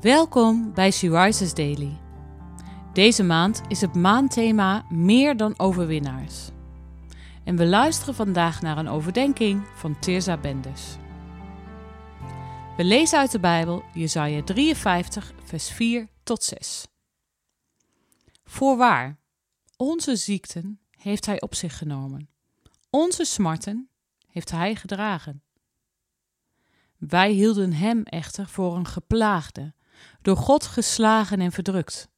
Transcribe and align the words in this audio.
Welkom 0.00 0.74
bij 0.74 0.90
She 0.90 1.50
Daily. 1.54 1.98
Deze 2.92 3.22
maand 3.22 3.60
is 3.68 3.80
het 3.80 3.94
maandthema 3.94 4.84
Meer 4.88 5.36
dan 5.36 5.58
overwinnaars. 5.58 6.48
En 7.44 7.56
we 7.56 7.66
luisteren 7.66 8.14
vandaag 8.14 8.62
naar 8.62 8.78
een 8.78 8.88
overdenking 8.88 9.66
van 9.74 9.98
Tirza 9.98 10.36
Benders. 10.36 10.96
We 12.76 12.84
lezen 12.84 13.18
uit 13.18 13.30
de 13.30 13.40
Bijbel 13.40 13.84
Jesaja 13.94 14.42
53, 14.42 15.32
vers 15.44 15.70
4 15.70 16.08
tot 16.22 16.42
6. 16.42 16.86
Voorwaar, 18.44 19.18
onze 19.76 20.16
ziekten 20.16 20.80
heeft 20.90 21.26
Hij 21.26 21.40
op 21.40 21.54
zich 21.54 21.78
genomen. 21.78 22.28
Onze 22.90 23.24
smarten 23.24 23.88
heeft 24.26 24.50
Hij 24.50 24.74
gedragen. 24.74 25.42
Wij 26.96 27.30
hielden 27.30 27.72
Hem 27.72 28.02
echter 28.02 28.46
voor 28.46 28.76
een 28.76 28.86
geplaagde, 28.86 29.76
door 30.22 30.36
God 30.36 30.66
geslagen 30.66 31.40
en 31.40 31.52
verdrukt. 31.52 32.08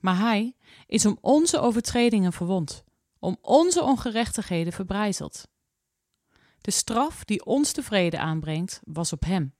Maar 0.00 0.18
Hij 0.18 0.56
is 0.86 1.06
om 1.06 1.18
onze 1.20 1.60
overtredingen 1.60 2.32
verwond, 2.32 2.84
om 3.18 3.36
onze 3.40 3.82
ongerechtigheden 3.82 4.72
verbrijzeld. 4.72 5.48
De 6.60 6.70
straf 6.70 7.24
die 7.24 7.44
ons 7.44 7.72
de 7.72 7.82
vrede 7.82 8.18
aanbrengt, 8.18 8.80
was 8.84 9.12
op 9.12 9.24
Hem. 9.24 9.54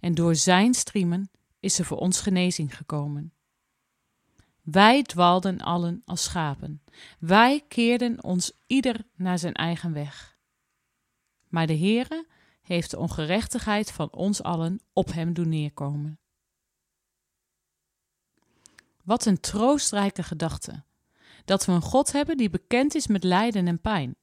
En 0.00 0.14
door 0.14 0.34
Zijn 0.34 0.74
striemen 0.74 1.30
is 1.60 1.78
er 1.78 1.84
voor 1.84 1.98
ons 1.98 2.20
genezing 2.20 2.76
gekomen. 2.76 3.32
Wij 4.62 5.02
dwaalden 5.02 5.60
allen 5.60 6.02
als 6.04 6.22
schapen. 6.22 6.82
Wij 7.18 7.64
keerden 7.68 8.22
ons 8.22 8.52
ieder 8.66 9.06
naar 9.14 9.38
zijn 9.38 9.54
eigen 9.54 9.92
weg. 9.92 10.38
Maar 11.48 11.66
de 11.66 11.78
Heere 11.78 12.26
heeft 12.64 12.90
de 12.90 12.98
ongerechtigheid 12.98 13.92
van 13.92 14.12
ons 14.12 14.42
allen 14.42 14.80
op 14.92 15.12
hem 15.12 15.32
doen 15.32 15.48
neerkomen. 15.48 16.18
Wat 19.02 19.26
een 19.26 19.40
troostrijke 19.40 20.22
gedachte. 20.22 20.84
Dat 21.44 21.64
we 21.64 21.72
een 21.72 21.82
God 21.82 22.12
hebben 22.12 22.36
die 22.36 22.50
bekend 22.50 22.94
is 22.94 23.06
met 23.06 23.24
lijden 23.24 23.66
en 23.66 23.80
pijn. 23.80 24.16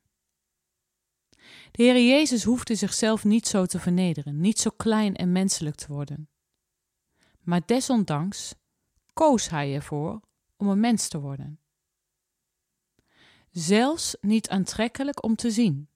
De 1.71 1.83
Heer 1.83 2.07
Jezus 2.07 2.43
hoefde 2.43 2.75
zichzelf 2.75 3.23
niet 3.23 3.47
zo 3.47 3.65
te 3.65 3.79
vernederen, 3.79 4.41
niet 4.41 4.59
zo 4.59 4.69
klein 4.77 5.15
en 5.15 5.31
menselijk 5.31 5.75
te 5.75 5.87
worden. 5.87 6.29
Maar 7.39 7.61
desondanks 7.65 8.55
koos 9.13 9.49
Hij 9.49 9.75
ervoor 9.75 10.21
om 10.57 10.67
een 10.67 10.79
mens 10.79 11.07
te 11.07 11.19
worden. 11.19 11.59
Zelfs 13.51 14.17
niet 14.21 14.49
aantrekkelijk 14.49 15.23
om 15.23 15.35
te 15.35 15.51
zien. 15.51 15.90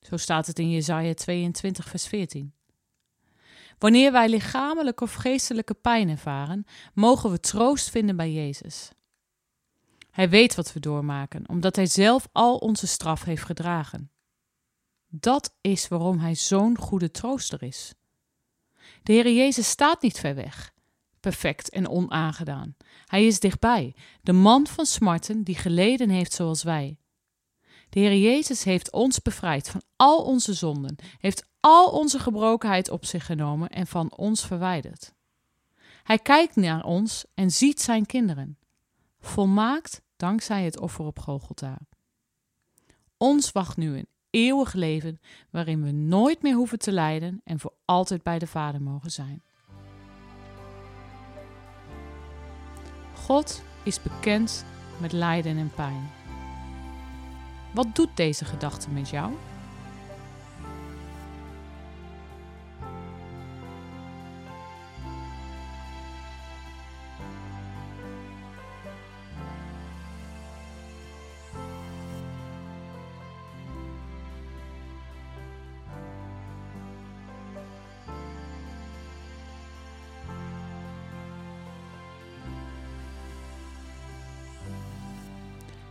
Zo 0.00 0.16
staat 0.16 0.46
het 0.46 0.58
in 0.58 0.70
Jesaja 0.70 1.14
22, 1.14 1.88
vers 1.88 2.06
14. 2.06 2.52
Wanneer 3.78 4.12
wij 4.12 4.28
lichamelijke 4.28 5.04
of 5.04 5.14
geestelijke 5.14 5.74
pijn 5.74 6.08
ervaren, 6.08 6.64
mogen 6.94 7.30
we 7.30 7.40
troost 7.40 7.90
vinden 7.90 8.16
bij 8.16 8.32
Jezus. 8.32 8.90
Hij 10.10 10.28
weet 10.28 10.54
wat 10.54 10.72
we 10.72 10.80
doormaken, 10.80 11.48
omdat 11.48 11.76
Hij 11.76 11.86
zelf 11.86 12.28
al 12.32 12.56
onze 12.56 12.86
straf 12.86 13.24
heeft 13.24 13.44
gedragen. 13.44 14.10
Dat 15.08 15.54
is 15.60 15.88
waarom 15.88 16.18
Hij 16.18 16.34
zo'n 16.34 16.78
goede 16.78 17.10
trooster 17.10 17.62
is. 17.62 17.94
De 19.02 19.12
Heer 19.12 19.32
Jezus 19.32 19.68
staat 19.68 20.02
niet 20.02 20.18
ver 20.18 20.34
weg, 20.34 20.72
perfect 21.20 21.68
en 21.68 21.88
onaangedaan. 21.88 22.76
Hij 23.06 23.26
is 23.26 23.40
dichtbij, 23.40 23.94
de 24.22 24.32
man 24.32 24.66
van 24.66 24.86
smarten 24.86 25.42
die 25.42 25.54
geleden 25.54 26.08
heeft 26.08 26.32
zoals 26.32 26.62
wij. 26.62 26.98
De 27.88 28.00
Heer 28.00 28.16
Jezus 28.16 28.64
heeft 28.64 28.92
ons 28.92 29.22
bevrijd 29.22 29.68
van 29.68 29.82
al 29.96 30.24
onze 30.24 30.52
zonden, 30.52 30.96
heeft 31.18 31.48
al 31.60 31.90
onze 31.90 32.18
gebrokenheid 32.18 32.90
op 32.90 33.04
zich 33.04 33.26
genomen 33.26 33.68
en 33.68 33.86
van 33.86 34.16
ons 34.16 34.46
verwijderd. 34.46 35.14
Hij 36.02 36.18
kijkt 36.18 36.56
naar 36.56 36.84
ons 36.84 37.24
en 37.34 37.50
ziet 37.50 37.80
zijn 37.80 38.06
kinderen, 38.06 38.58
volmaakt 39.20 40.02
dankzij 40.16 40.64
het 40.64 40.78
offer 40.78 41.04
op 41.04 41.18
Golgotha. 41.18 41.78
Ons 43.16 43.52
wacht 43.52 43.76
nu 43.76 43.96
een 43.96 44.08
eeuwig 44.30 44.72
leven 44.72 45.20
waarin 45.50 45.82
we 45.82 45.90
nooit 45.90 46.42
meer 46.42 46.54
hoeven 46.54 46.78
te 46.78 46.92
lijden 46.92 47.40
en 47.44 47.60
voor 47.60 47.72
altijd 47.84 48.22
bij 48.22 48.38
de 48.38 48.46
Vader 48.46 48.82
mogen 48.82 49.10
zijn. 49.10 49.42
God 53.14 53.62
is 53.82 54.02
bekend 54.02 54.64
met 55.00 55.12
lijden 55.12 55.56
en 55.56 55.70
pijn. 55.74 56.17
Wat 57.78 57.94
doet 57.94 58.16
deze 58.16 58.44
gedachte 58.44 58.90
met 58.90 59.10
jou? 59.10 59.32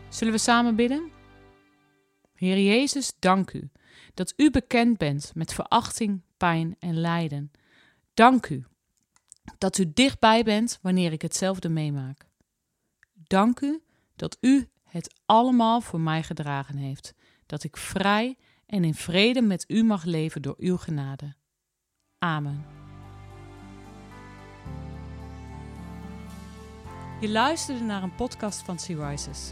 Zullen 0.09 0.33
we 0.33 0.39
samen 0.39 0.75
bidden? 0.75 1.16
Heer 2.37 2.59
Jezus, 2.59 3.13
dank 3.19 3.53
u 3.53 3.69
dat 4.13 4.33
u 4.35 4.51
bekend 4.51 4.97
bent 4.97 5.31
met 5.35 5.53
verachting, 5.53 6.21
pijn 6.37 6.75
en 6.79 6.99
lijden. 6.99 7.51
Dank 8.13 8.49
u 8.49 8.65
dat 9.57 9.77
u 9.77 9.91
dichtbij 9.93 10.43
bent 10.43 10.79
wanneer 10.81 11.11
ik 11.11 11.21
hetzelfde 11.21 11.69
meemaak. 11.69 12.25
Dank 13.13 13.59
u 13.59 13.81
dat 14.15 14.37
u 14.41 14.69
het 14.83 15.19
allemaal 15.25 15.81
voor 15.81 15.99
mij 15.99 16.23
gedragen 16.23 16.77
heeft, 16.77 17.13
dat 17.45 17.63
ik 17.63 17.77
vrij 17.77 18.37
en 18.65 18.83
in 18.83 18.93
vrede 18.93 19.41
met 19.41 19.65
u 19.67 19.83
mag 19.83 20.03
leven 20.03 20.41
door 20.41 20.55
uw 20.57 20.77
genade. 20.77 21.35
Amen. 22.17 22.65
Je 27.21 27.29
luisterde 27.29 27.83
naar 27.83 28.03
een 28.03 28.15
podcast 28.15 28.61
van 28.61 28.79
Sea 28.79 29.09
Rises. 29.09 29.51